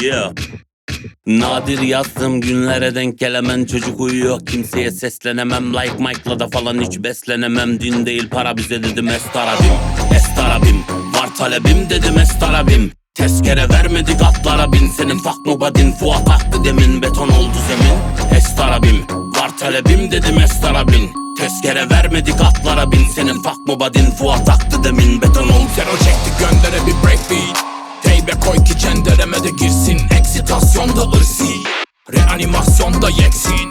Yeah. 0.00 0.32
Nadir 1.26 1.78
yazdığım 1.78 2.40
günlere 2.40 2.94
denk 2.94 3.18
gelemem 3.18 3.66
Çocuk 3.66 4.00
uyuyor 4.00 4.46
kimseye 4.46 4.90
seslenemem. 4.90 5.74
Like 5.74 5.94
Mike'la 5.98 6.38
da 6.38 6.48
falan 6.48 6.80
hiç 6.80 6.98
beslenemem. 6.98 7.80
Din 7.80 8.06
değil 8.06 8.28
para 8.28 8.56
bize 8.56 8.82
dedim 8.82 9.08
estarabim 9.08 9.72
Estarabim 10.16 10.84
var 11.14 11.36
talebim 11.38 11.90
dedim 11.90 12.18
estarabim 12.18 12.92
Tezkere 13.14 13.68
vermedik 13.68 14.22
atlara 14.22 14.72
bin. 14.72 14.88
Senin 14.96 15.18
fuck 15.18 15.46
mu 15.46 15.60
badin 15.60 15.92
Fuat 15.92 16.28
aktı 16.30 16.64
demin. 16.64 17.02
Beton 17.02 17.28
oldu 17.28 17.56
zemin 17.68 17.98
Estarabim 18.38 19.06
var 19.36 19.58
talebim 19.58 20.10
dedim 20.10 20.38
estarabin 20.38 21.10
Tezkere 21.38 21.90
vermedik 21.90 22.40
atlara 22.40 22.92
bin. 22.92 23.04
Senin 23.14 23.42
fuck 23.42 23.66
mu 23.66 23.80
badin 23.80 24.10
Fuat 24.10 24.48
aktı 24.48 24.84
demin. 24.84 25.22
Beton 25.22 25.48
oldu 25.48 25.70
Zero 25.76 25.96
çekti 25.98 26.30
göndere 26.40 26.86
bir 26.86 27.06
breakbeat 27.06 27.69
Teybe 28.30 28.40
koy 28.40 28.64
ki 28.64 28.78
cendereme 28.78 29.44
de 29.44 29.50
girsin. 29.50 30.00
Eksitasyonda 30.18 31.02
ırsi. 31.18 31.44
Reanimasyonda 32.12 33.10
yeksin. 33.10 33.68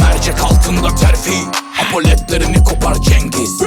Mercek 0.00 0.44
altında 0.44 0.94
terfi. 0.94 1.34
Apoletlerini 1.82 2.64
kopar 2.64 2.94
Cengiz. 2.94 3.62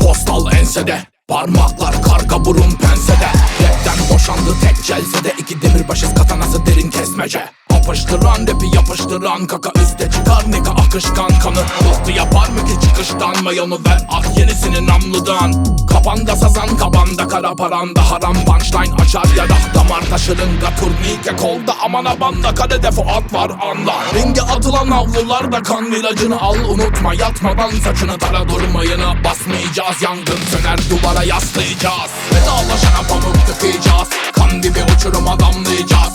Postal 0.00 0.52
ensede. 0.52 1.02
Parmaklar 1.28 2.02
karga 2.02 2.44
burun 2.44 2.70
pensede. 2.70 3.28
Rapten 3.62 4.14
boşandı 4.14 4.56
tek 4.62 4.84
celsede. 4.84 5.34
İki 5.38 5.62
demirbaşız 5.62 6.14
katanası 6.14 6.66
derin 6.66 6.90
kesmece 6.90 7.57
Yapıştıran 7.88 8.46
rapi 8.46 8.76
yapıştıran. 8.76 9.46
Kaka 9.46 9.70
üste 9.82 10.10
çıkar 10.10 10.50
nika 10.50 10.70
akışkan 10.70 11.28
kanı 11.28 11.60
Hızlı 11.60 12.12
yapar 12.12 12.48
mı 12.48 12.64
ki 12.64 12.86
çıkıştan? 12.86 13.44
Mayonu 13.44 13.78
ver 13.86 14.06
at 14.08 14.38
yenisini 14.38 14.86
namludan. 14.86 15.64
Kapanda 15.86 16.36
sazan 16.36 16.76
kabanda 16.76 17.28
kara 17.28 17.54
paranda. 17.54 18.10
Haram 18.10 18.34
punchline 18.44 18.94
açar 19.02 19.26
ya 19.36 19.44
da 19.44 19.56
damar 19.74 20.02
taşırınga 20.10 20.70
turnike 20.80 21.36
kolda 21.36 21.72
aman 21.84 22.04
abanda 22.04 22.54
kalede 22.54 22.90
Fuat 22.90 23.34
var 23.34 23.50
anda 23.50 23.92
Ringe 24.14 24.40
atılan 24.40 24.90
avlularda 24.90 25.62
kan 25.62 25.86
ilacını 25.86 26.40
al. 26.40 26.56
Unutma 26.68 27.14
yatmadan 27.14 27.70
saçını 27.70 28.18
tara 28.18 28.48
durmayını 28.48 29.24
basmayacağız 29.24 30.02
yangın 30.02 30.40
söner 30.50 30.78
duvara 30.90 31.24
yaslayacağız. 31.24 32.10
Vedalaşana 32.32 33.02
pamuk 33.08 33.46
tıkayacağız. 33.46 34.08
Kan 34.32 34.62
gibi 34.62 34.78
uçuruma 34.96 35.40
damlayacağız 35.40 36.07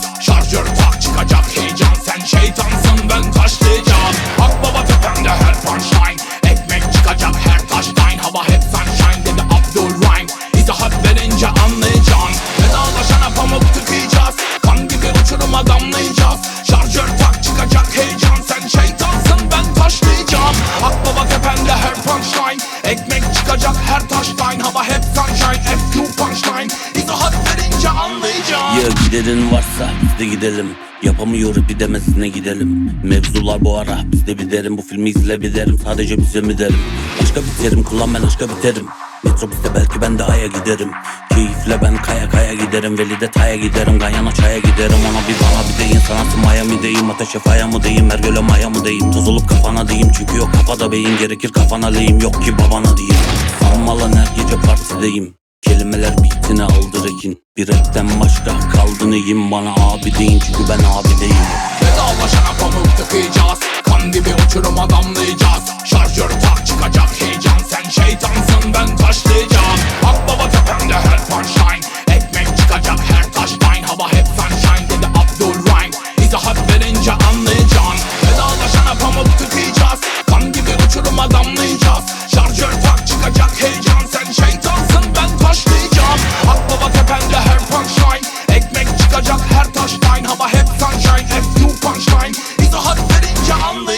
çıkacak 23.44 23.76
her 23.76 24.08
taştan 24.08 24.60
hava 24.60 24.84
hep 24.84 25.04
sunshine 25.04 25.62
FQ 25.62 26.16
punchline. 26.16 26.68
İzahat 26.94 27.34
verince 27.34 27.88
anlayacaksın 27.88 28.80
Ya 28.80 28.88
giderin 29.06 29.52
varsa 29.52 29.90
biz 30.02 30.18
de 30.18 30.30
gidelim. 30.30 30.66
Yapamıyor 31.02 31.56
bir 31.68 31.80
demesine 31.80 32.28
gidelim. 32.28 33.00
Mevzular 33.04 33.64
bu 33.64 33.78
ara 33.78 33.98
biz 34.04 34.26
de 34.26 34.38
bir 34.38 34.50
derim. 34.50 34.78
Bu 34.78 34.82
filmi 34.82 35.10
izle 35.10 35.40
bir 35.40 35.54
derim 35.54 35.78
sadece 35.84 36.18
bize 36.18 36.40
mi 36.40 36.58
derim? 36.58 36.78
Aşka 37.22 37.40
biterim 37.42 37.82
kullan 37.82 38.14
ben 38.14 38.22
aşka 38.22 38.48
biterim. 38.48 38.86
Metrobüste 39.24 39.74
belki 39.74 40.00
ben 40.00 40.18
de 40.18 40.24
aya 40.24 40.46
giderim 40.46 40.90
Keyifle 41.34 41.82
ben 41.82 41.96
kaya 41.96 42.28
kaya 42.28 42.54
giderim 42.54 42.98
Veli'de 42.98 43.30
taya 43.30 43.56
giderim 43.56 43.98
Ganyana 43.98 44.32
çaya 44.32 44.58
giderim. 44.58 44.96
Ona 45.10 45.28
bir 45.28 45.36
bana 45.42 45.68
bir 45.68 45.78
deyin 45.78 46.00
sanatı 46.00 46.38
Miami'deyim 46.38 47.10
Ateşe 47.10 47.38
faya 47.38 47.66
mı 47.66 47.82
deyim 47.82 48.10
Ergöl'e 48.10 48.40
maya 48.40 48.70
mı 48.70 48.84
deyim 48.84 49.12
Toz 49.12 49.28
olup 49.28 49.48
kafana 49.48 49.88
deyim 49.88 50.10
Çünkü 50.18 50.36
yok 50.36 50.52
kafada 50.52 50.92
beyin 50.92 51.18
Gerekir 51.18 51.52
kafana 51.52 51.86
lehim 51.86 52.20
Yok 52.20 52.44
ki 52.44 52.58
babana 52.58 52.96
diyeyim. 52.96 53.16
Sanmalan 53.60 54.12
her 54.12 54.28
gece 54.36 54.56
partideyim 54.56 55.34
Kelimeler 55.62 56.22
bitine 56.22 56.62
aldı 56.62 57.04
rekin 57.04 57.42
Bir 57.56 57.68
rapten 57.68 58.20
başka 58.20 58.58
kaldı 58.60 59.10
neyim? 59.10 59.50
Bana 59.50 59.70
abi 59.70 60.14
deyin 60.18 60.38
çünkü 60.46 60.62
ben 60.68 60.78
abi 60.78 61.20
değilim. 61.20 61.46
Vedalaşana 61.82 62.52
pamuk 62.60 62.96
tıkayacağız. 62.96 63.58
Kan 63.84 64.12
gibi 64.12 64.28
uçuruma 64.46 64.90
damlayacağız 64.90 65.64
Şarjör 65.84 66.30
tak 66.30 66.66
çıkacak 66.66 66.93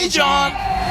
John. 0.09 0.86